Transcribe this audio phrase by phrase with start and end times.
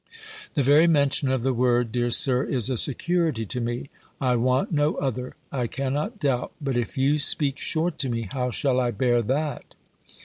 [0.55, 4.71] "The very mention of the word, dear Sir, is a security to me; I want
[4.71, 8.89] no other; I cannot doubt: but if you speak short to me, how shall I
[8.89, 9.75] bear that?"